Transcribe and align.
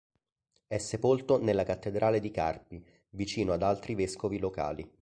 È 0.65 0.79
sepolto 0.79 1.39
nella 1.39 1.61
cattedrale 1.61 2.19
di 2.19 2.31
Carpi, 2.31 2.83
vicino 3.11 3.53
ad 3.53 3.61
altri 3.61 3.93
vescovi 3.93 4.39
locali. 4.39 4.91